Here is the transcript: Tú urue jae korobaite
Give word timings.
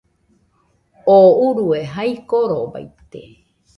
Tú 1.09 1.17
urue 1.49 1.81
jae 1.93 2.15
korobaite 2.35 3.23